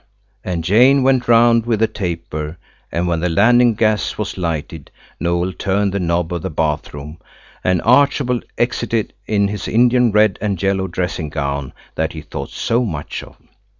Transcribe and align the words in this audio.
and 0.43 0.63
Jane 0.63 1.03
went 1.03 1.27
round 1.27 1.67
with 1.67 1.79
a 1.79 1.85
taper, 1.87 2.57
and 2.91 3.07
when 3.07 3.19
the 3.19 3.29
landing 3.29 3.75
gas 3.75 4.17
was 4.17 4.35
lighted 4.35 4.89
Noël 5.21 5.55
turned 5.55 5.93
the 5.93 5.99
knob 5.99 6.33
of 6.33 6.41
the 6.41 6.49
bath 6.49 6.91
room, 6.91 7.19
and 7.63 7.83
Archibald 7.83 8.43
exited 8.57 9.13
in 9.27 9.49
his 9.49 9.67
Indian 9.67 10.11
red 10.11 10.39
and 10.41 10.59
yellow 10.59 10.87
dressing 10.87 11.29
gown 11.29 11.71
that 11.93 12.13
he 12.13 12.21
thought 12.23 12.49
so 12.49 12.83
much 12.83 13.21
of. 13.21 13.37